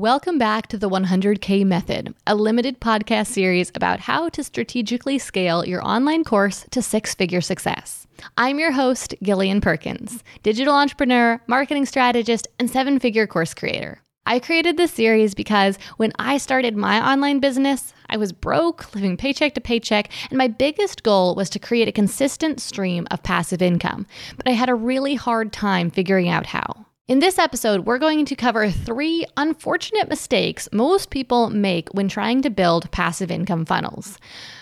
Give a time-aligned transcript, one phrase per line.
[0.00, 5.62] Welcome back to the 100K Method, a limited podcast series about how to strategically scale
[5.66, 8.06] your online course to six figure success.
[8.38, 14.00] I'm your host, Gillian Perkins, digital entrepreneur, marketing strategist, and seven figure course creator.
[14.24, 19.18] I created this series because when I started my online business, I was broke, living
[19.18, 23.60] paycheck to paycheck, and my biggest goal was to create a consistent stream of passive
[23.60, 24.06] income.
[24.38, 26.86] But I had a really hard time figuring out how.
[27.10, 32.40] In this episode, we're going to cover three unfortunate mistakes most people make when trying
[32.42, 34.16] to build passive income funnels.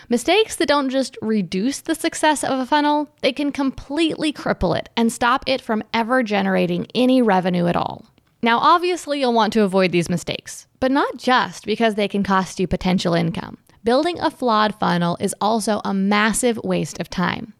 [0.09, 4.88] Mistakes that don't just reduce the success of a funnel, they can completely cripple it
[4.97, 8.07] and stop it from ever generating any revenue at all.
[8.41, 12.59] Now, obviously, you'll want to avoid these mistakes, but not just because they can cost
[12.59, 13.59] you potential income.
[13.85, 17.52] Building a flawed funnel is also a massive waste of time.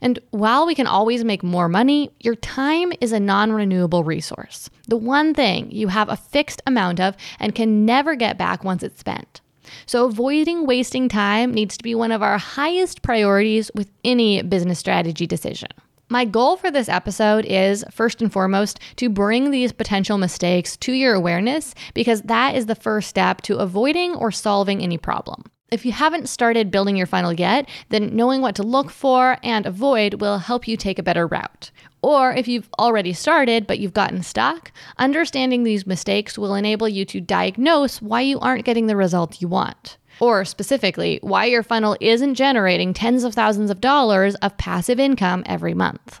[0.00, 4.70] And while we can always make more money, your time is a non renewable resource.
[4.88, 8.82] The one thing you have a fixed amount of and can never get back once
[8.82, 9.40] it's spent.
[9.86, 14.78] So, avoiding wasting time needs to be one of our highest priorities with any business
[14.78, 15.68] strategy decision.
[16.12, 20.92] My goal for this episode is, first and foremost, to bring these potential mistakes to
[20.92, 25.44] your awareness because that is the first step to avoiding or solving any problem.
[25.70, 29.66] If you haven't started building your funnel yet, then knowing what to look for and
[29.66, 31.70] avoid will help you take a better route.
[32.02, 37.04] Or if you've already started but you've gotten stuck, understanding these mistakes will enable you
[37.04, 39.96] to diagnose why you aren't getting the result you want.
[40.18, 45.44] Or specifically, why your funnel isn't generating tens of thousands of dollars of passive income
[45.46, 46.20] every month.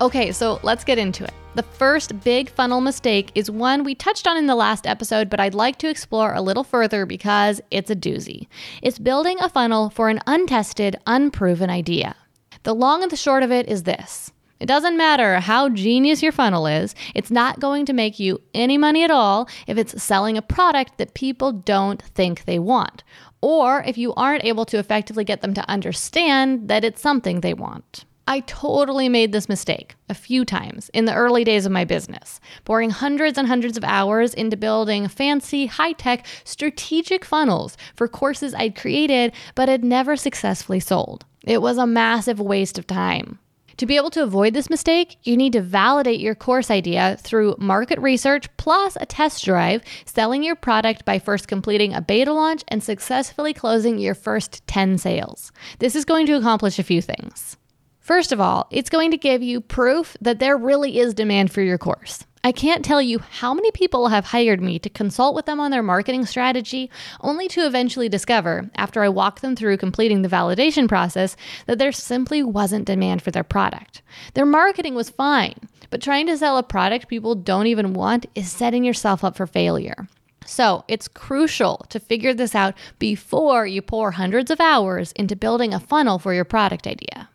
[0.00, 1.32] Okay, so let's get into it.
[1.54, 5.38] The first big funnel mistake is one we touched on in the last episode, but
[5.38, 8.48] I'd like to explore a little further because it's a doozy.
[8.82, 12.16] It's building a funnel for an untested, unproven idea.
[12.64, 14.32] The long and the short of it is this.
[14.58, 18.76] It doesn't matter how genius your funnel is, it's not going to make you any
[18.76, 23.04] money at all if it's selling a product that people don't think they want,
[23.40, 27.54] or if you aren't able to effectively get them to understand that it's something they
[27.54, 28.04] want.
[28.26, 32.40] I totally made this mistake a few times in the early days of my business,
[32.64, 38.54] pouring hundreds and hundreds of hours into building fancy, high tech, strategic funnels for courses
[38.54, 41.26] I'd created but had never successfully sold.
[41.42, 43.38] It was a massive waste of time.
[43.78, 47.56] To be able to avoid this mistake, you need to validate your course idea through
[47.58, 52.62] market research plus a test drive, selling your product by first completing a beta launch
[52.68, 55.52] and successfully closing your first 10 sales.
[55.80, 57.56] This is going to accomplish a few things.
[58.04, 61.62] First of all, it's going to give you proof that there really is demand for
[61.62, 62.26] your course.
[62.44, 65.70] I can't tell you how many people have hired me to consult with them on
[65.70, 66.90] their marketing strategy,
[67.22, 71.34] only to eventually discover, after I walk them through completing the validation process,
[71.64, 74.02] that there simply wasn't demand for their product.
[74.34, 75.54] Their marketing was fine,
[75.88, 79.46] but trying to sell a product people don't even want is setting yourself up for
[79.46, 80.08] failure.
[80.44, 85.72] So, it's crucial to figure this out before you pour hundreds of hours into building
[85.72, 87.30] a funnel for your product idea.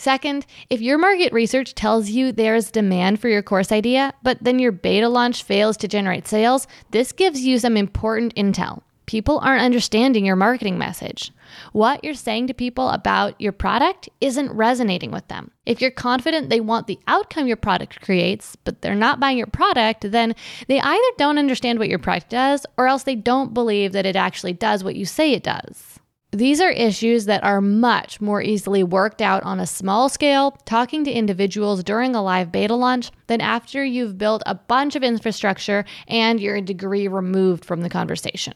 [0.00, 4.58] Second, if your market research tells you there's demand for your course idea, but then
[4.58, 8.80] your beta launch fails to generate sales, this gives you some important intel.
[9.04, 11.32] People aren't understanding your marketing message.
[11.72, 15.50] What you're saying to people about your product isn't resonating with them.
[15.66, 19.48] If you're confident they want the outcome your product creates, but they're not buying your
[19.48, 20.34] product, then
[20.66, 24.16] they either don't understand what your product does or else they don't believe that it
[24.16, 25.89] actually does what you say it does.
[26.32, 31.02] These are issues that are much more easily worked out on a small scale, talking
[31.02, 35.84] to individuals during a live beta launch, than after you've built a bunch of infrastructure
[36.06, 38.54] and you're a degree removed from the conversation.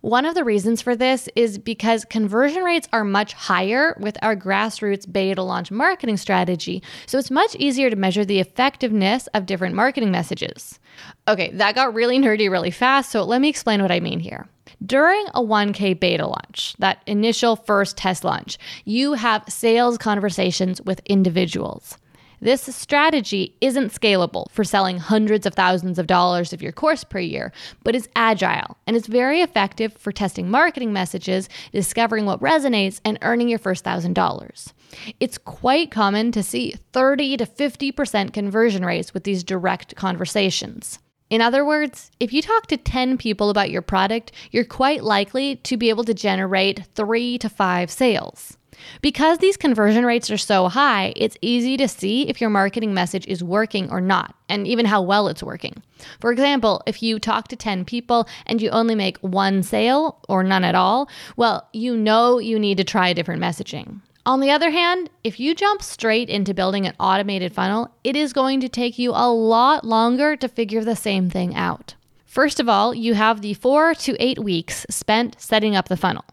[0.00, 4.34] One of the reasons for this is because conversion rates are much higher with our
[4.34, 9.76] grassroots beta launch marketing strategy, so it's much easier to measure the effectiveness of different
[9.76, 10.80] marketing messages.
[11.28, 14.48] Okay, that got really nerdy really fast, so let me explain what I mean here.
[14.84, 21.00] During a 1K beta launch, that initial first test launch, you have sales conversations with
[21.06, 21.96] individuals.
[22.40, 27.18] This strategy isn't scalable for selling hundreds of thousands of dollars of your course per
[27.18, 27.52] year,
[27.82, 33.18] but is agile and is very effective for testing marketing messages, discovering what resonates, and
[33.22, 34.74] earning your first thousand dollars.
[35.18, 40.98] It's quite common to see 30 to 50% conversion rates with these direct conversations.
[41.28, 45.56] In other words, if you talk to 10 people about your product, you're quite likely
[45.56, 48.56] to be able to generate three to five sales.
[49.00, 53.26] Because these conversion rates are so high, it's easy to see if your marketing message
[53.26, 55.82] is working or not, and even how well it's working.
[56.20, 60.44] For example, if you talk to 10 people and you only make one sale or
[60.44, 64.00] none at all, well, you know you need to try different messaging.
[64.26, 68.32] On the other hand, if you jump straight into building an automated funnel, it is
[68.32, 71.94] going to take you a lot longer to figure the same thing out.
[72.24, 76.24] First of all, you have the four to eight weeks spent setting up the funnel.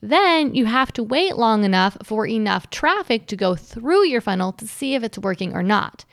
[0.00, 4.52] Then you have to wait long enough for enough traffic to go through your funnel
[4.52, 6.04] to see if it's working or not.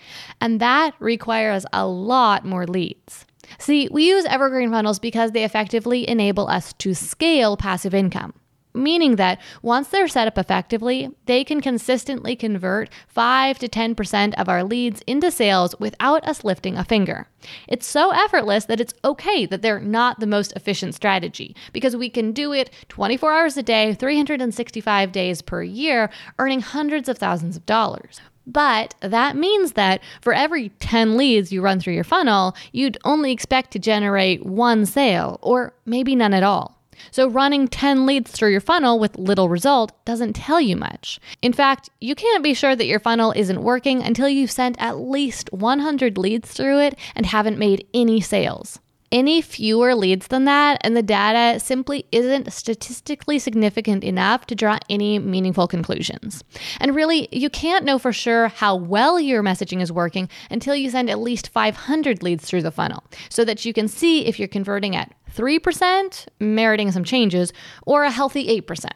[0.41, 3.27] And that requires a lot more leads.
[3.59, 8.33] See, we use evergreen funnels because they effectively enable us to scale passive income
[8.77, 14.47] meaning that once they're set up effectively, they can consistently convert 5 to 10% of
[14.47, 17.27] our leads into sales without us lifting a finger.
[17.67, 22.09] It's so effortless that it's okay that they're not the most efficient strategy because we
[22.09, 26.09] can do it 24 hours a day, 365 days per year,
[26.39, 28.21] earning hundreds of thousands of dollars.
[28.47, 33.33] But that means that for every 10 leads you run through your funnel, you'd only
[33.33, 36.76] expect to generate one sale or maybe none at all.
[37.11, 41.19] So, running 10 leads through your funnel with little result doesn't tell you much.
[41.41, 44.97] In fact, you can't be sure that your funnel isn't working until you've sent at
[44.97, 48.79] least 100 leads through it and haven't made any sales.
[49.09, 54.79] Any fewer leads than that, and the data simply isn't statistically significant enough to draw
[54.89, 56.43] any meaningful conclusions.
[56.81, 60.89] And really, you can't know for sure how well your messaging is working until you
[60.89, 64.47] send at least 500 leads through the funnel so that you can see if you're
[64.49, 67.53] converting at 3%, meriting some changes,
[67.85, 68.89] or a healthy 8%.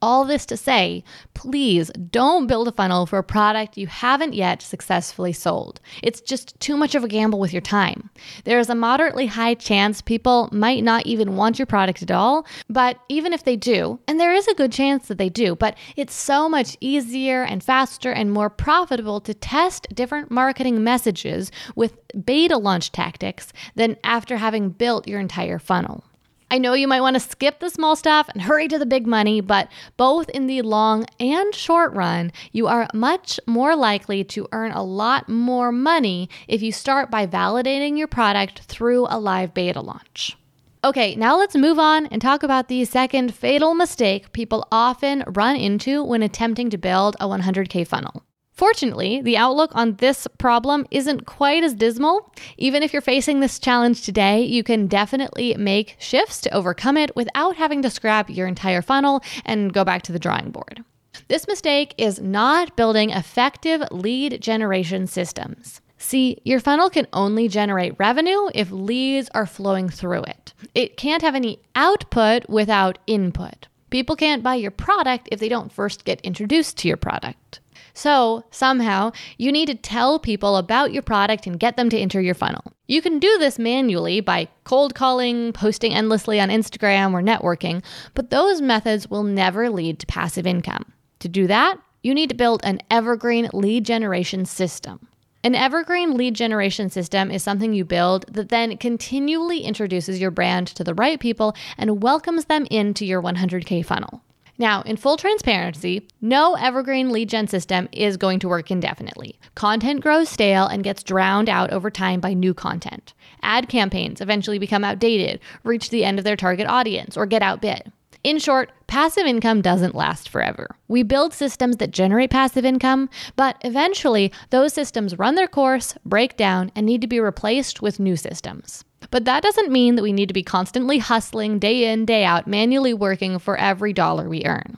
[0.00, 1.02] All this to say,
[1.34, 5.80] please don't build a funnel for a product you haven't yet successfully sold.
[6.04, 8.08] It's just too much of a gamble with your time.
[8.44, 12.46] There is a moderately high chance people might not even want your product at all,
[12.70, 15.76] but even if they do, and there is a good chance that they do, but
[15.96, 21.96] it's so much easier and faster and more profitable to test different marketing messages with
[22.24, 26.04] beta launch tactics than after having built your entire funnel.
[26.50, 29.06] I know you might want to skip the small stuff and hurry to the big
[29.06, 29.68] money, but
[29.98, 34.82] both in the long and short run, you are much more likely to earn a
[34.82, 40.38] lot more money if you start by validating your product through a live beta launch.
[40.82, 45.56] Okay, now let's move on and talk about the second fatal mistake people often run
[45.56, 48.22] into when attempting to build a 100K funnel.
[48.58, 52.34] Fortunately, the outlook on this problem isn't quite as dismal.
[52.56, 57.14] Even if you're facing this challenge today, you can definitely make shifts to overcome it
[57.14, 60.82] without having to scrap your entire funnel and go back to the drawing board.
[61.28, 65.80] This mistake is not building effective lead generation systems.
[65.96, 70.52] See, your funnel can only generate revenue if leads are flowing through it.
[70.74, 73.68] It can't have any output without input.
[73.90, 77.60] People can't buy your product if they don't first get introduced to your product.
[77.98, 82.20] So, somehow, you need to tell people about your product and get them to enter
[82.20, 82.62] your funnel.
[82.86, 87.82] You can do this manually by cold calling, posting endlessly on Instagram, or networking,
[88.14, 90.92] but those methods will never lead to passive income.
[91.18, 95.08] To do that, you need to build an evergreen lead generation system.
[95.42, 100.68] An evergreen lead generation system is something you build that then continually introduces your brand
[100.68, 104.22] to the right people and welcomes them into your 100K funnel.
[104.60, 109.38] Now, in full transparency, no evergreen lead gen system is going to work indefinitely.
[109.54, 113.14] Content grows stale and gets drowned out over time by new content.
[113.40, 117.92] Ad campaigns eventually become outdated, reach the end of their target audience, or get outbid.
[118.24, 120.66] In short, passive income doesn't last forever.
[120.88, 126.36] We build systems that generate passive income, but eventually those systems run their course, break
[126.36, 128.84] down, and need to be replaced with new systems.
[129.10, 132.46] But that doesn't mean that we need to be constantly hustling day in, day out,
[132.46, 134.76] manually working for every dollar we earn.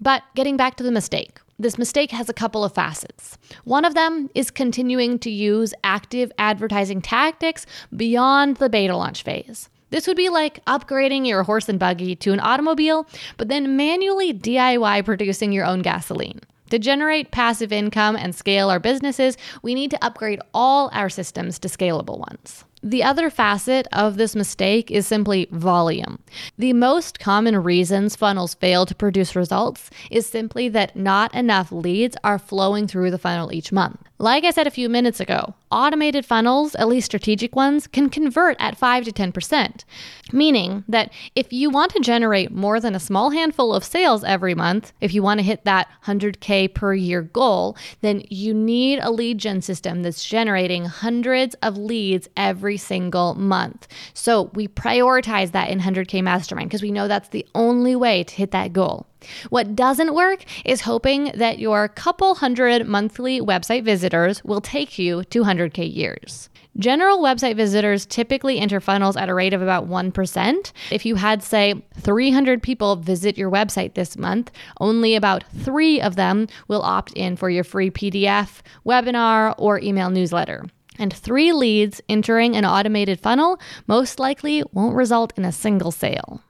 [0.00, 3.36] But getting back to the mistake, this mistake has a couple of facets.
[3.64, 9.68] One of them is continuing to use active advertising tactics beyond the beta launch phase.
[9.90, 14.32] This would be like upgrading your horse and buggy to an automobile, but then manually
[14.32, 16.40] DIY producing your own gasoline.
[16.70, 21.58] To generate passive income and scale our businesses, we need to upgrade all our systems
[21.58, 22.64] to scalable ones.
[22.82, 26.18] The other facet of this mistake is simply volume.
[26.56, 32.16] The most common reasons funnels fail to produce results is simply that not enough leads
[32.24, 34.00] are flowing through the funnel each month.
[34.20, 38.56] Like I said a few minutes ago, automated funnels, at least strategic ones, can convert
[38.60, 39.84] at 5 to 10%.
[40.30, 44.54] Meaning that if you want to generate more than a small handful of sales every
[44.54, 49.10] month, if you want to hit that 100K per year goal, then you need a
[49.10, 53.88] lead gen system that's generating hundreds of leads every single month.
[54.14, 58.34] So we prioritize that in 100K Mastermind because we know that's the only way to
[58.34, 59.06] hit that goal.
[59.50, 65.24] What doesn't work is hoping that your couple hundred monthly website visitors will take you
[65.24, 66.48] to 100K years.
[66.78, 70.72] General website visitors typically enter funnels at a rate of about 1%.
[70.90, 76.14] If you had, say, 300 people visit your website this month, only about three of
[76.14, 80.64] them will opt in for your free PDF, webinar, or email newsletter.
[81.00, 86.42] And three leads entering an automated funnel most likely won't result in a single sale.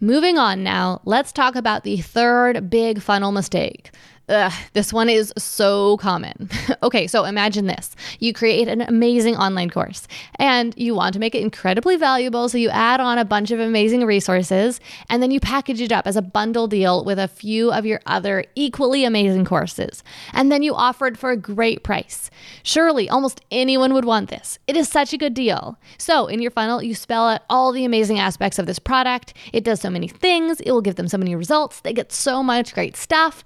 [0.00, 3.90] Moving on now, let's talk about the third big funnel mistake
[4.28, 6.50] Ugh, this one is so common.
[6.82, 7.96] okay, so imagine this.
[8.18, 12.58] You create an amazing online course and you want to make it incredibly valuable, so
[12.58, 16.16] you add on a bunch of amazing resources and then you package it up as
[16.16, 20.02] a bundle deal with a few of your other equally amazing courses.
[20.34, 22.30] And then you offer it for a great price.
[22.62, 24.58] Surely almost anyone would want this.
[24.66, 25.78] It is such a good deal.
[25.96, 29.32] So, in your funnel, you spell out all the amazing aspects of this product.
[29.52, 31.80] It does so many things, it will give them so many results.
[31.80, 33.42] They get so much great stuff.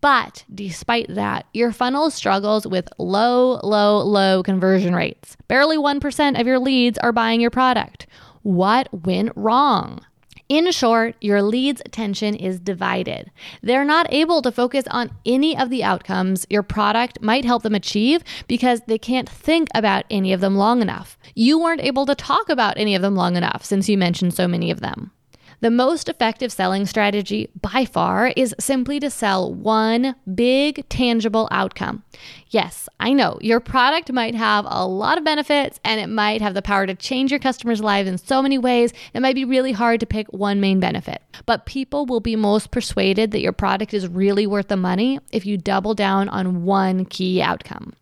[0.00, 5.36] But despite that, your funnel struggles with low, low, low conversion rates.
[5.48, 8.06] Barely 1% of your leads are buying your product.
[8.42, 10.00] What went wrong?
[10.48, 13.30] In short, your leads' attention is divided.
[13.62, 17.76] They're not able to focus on any of the outcomes your product might help them
[17.76, 21.16] achieve because they can't think about any of them long enough.
[21.36, 24.48] You weren't able to talk about any of them long enough since you mentioned so
[24.48, 25.12] many of them.
[25.60, 32.02] The most effective selling strategy by far is simply to sell one big, tangible outcome.
[32.48, 36.54] Yes, I know your product might have a lot of benefits and it might have
[36.54, 38.94] the power to change your customers' lives in so many ways.
[39.12, 42.70] It might be really hard to pick one main benefit, but people will be most
[42.70, 47.04] persuaded that your product is really worth the money if you double down on one
[47.04, 47.92] key outcome.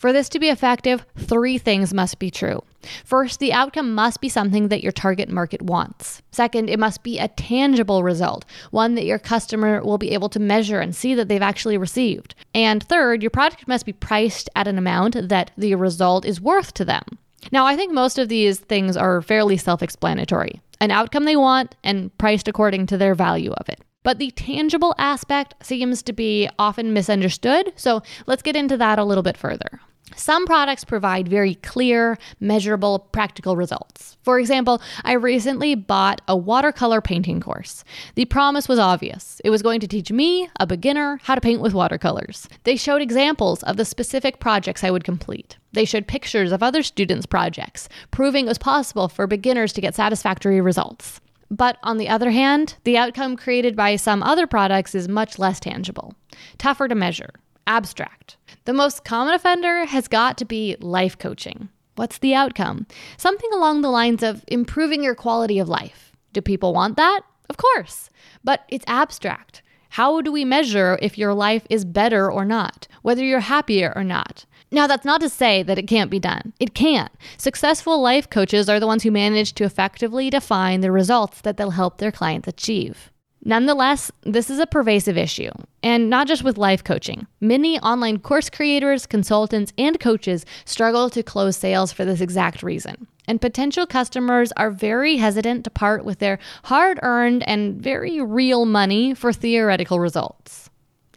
[0.00, 2.62] For this to be effective, three things must be true.
[3.04, 6.22] First, the outcome must be something that your target market wants.
[6.30, 10.40] Second, it must be a tangible result, one that your customer will be able to
[10.40, 12.34] measure and see that they've actually received.
[12.54, 16.72] And third, your product must be priced at an amount that the result is worth
[16.74, 17.04] to them.
[17.52, 21.76] Now, I think most of these things are fairly self explanatory an outcome they want
[21.84, 23.80] and priced according to their value of it.
[24.02, 29.04] But the tangible aspect seems to be often misunderstood, so let's get into that a
[29.04, 29.80] little bit further.
[30.16, 34.16] Some products provide very clear, measurable, practical results.
[34.22, 37.84] For example, I recently bought a watercolor painting course.
[38.14, 39.40] The promise was obvious.
[39.44, 42.48] It was going to teach me, a beginner, how to paint with watercolors.
[42.64, 45.56] They showed examples of the specific projects I would complete.
[45.72, 49.94] They showed pictures of other students' projects, proving it was possible for beginners to get
[49.94, 51.20] satisfactory results.
[51.50, 55.58] But on the other hand, the outcome created by some other products is much less
[55.58, 56.14] tangible,
[56.58, 57.34] tougher to measure,
[57.66, 58.36] abstract.
[58.64, 61.68] The most common offender has got to be life coaching.
[61.96, 62.86] What's the outcome?
[63.16, 66.12] Something along the lines of improving your quality of life.
[66.32, 67.22] Do people want that?
[67.48, 68.10] Of course,
[68.44, 69.62] but it's abstract.
[69.90, 74.04] How do we measure if your life is better or not, whether you're happier or
[74.04, 74.46] not?
[74.70, 76.52] Now, that's not to say that it can't be done.
[76.60, 77.10] It can.
[77.36, 81.70] Successful life coaches are the ones who manage to effectively define the results that they'll
[81.70, 83.09] help their clients achieve.
[83.42, 85.50] Nonetheless, this is a pervasive issue,
[85.82, 87.26] and not just with life coaching.
[87.40, 93.06] Many online course creators, consultants, and coaches struggle to close sales for this exact reason.
[93.26, 98.66] And potential customers are very hesitant to part with their hard earned and very real
[98.66, 100.69] money for theoretical results.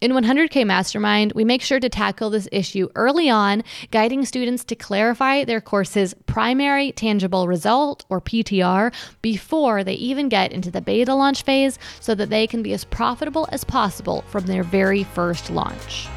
[0.04, 4.76] In 100K Mastermind, we make sure to tackle this issue early on, guiding students to
[4.76, 11.16] clarify their course's primary tangible result, or PTR, before they even get into the beta
[11.16, 15.50] launch phase so that they can be as profitable as possible from their very first
[15.50, 16.10] launch.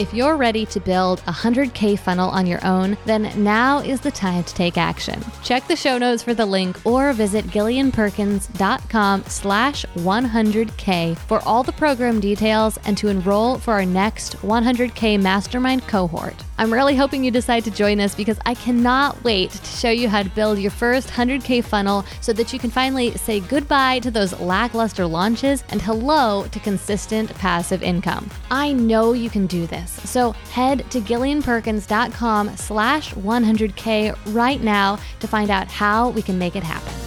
[0.00, 4.10] If you're ready to build a 100K funnel on your own, then now is the
[4.10, 5.22] time to take action.
[5.44, 11.72] Check the show notes for the link or visit gillianperkins.com slash 100K for all the
[11.72, 16.34] program details and to enroll for our next 100K Mastermind cohort.
[16.56, 20.08] I'm really hoping you decide to join us because I cannot wait to show you
[20.08, 24.10] how to build your first 100K funnel so that you can finally say goodbye to
[24.10, 28.30] those lackluster launches and hello to consistent passive income.
[28.50, 29.89] I know you can do this.
[30.04, 36.56] So head to gillianperkins.com slash 100K right now to find out how we can make
[36.56, 36.99] it happen.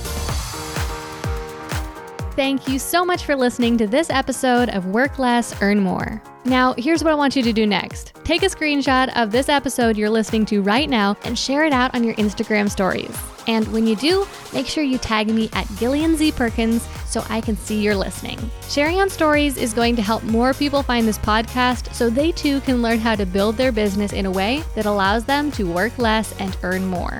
[2.36, 6.20] Thank you so much for listening to this episode of Work Less, Earn More.
[6.46, 9.98] Now, here's what I want you to do next take a screenshot of this episode
[9.98, 13.16] you're listening to right now and share it out on your Instagram stories.
[13.46, 17.40] And when you do, make sure you tag me at Gillian Z Perkins so I
[17.40, 18.40] can see you're listening.
[18.68, 22.62] Sharing on stories is going to help more people find this podcast so they too
[22.62, 25.96] can learn how to build their business in a way that allows them to work
[26.00, 27.20] less and earn more.